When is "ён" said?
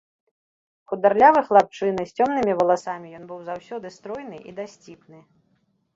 3.19-3.23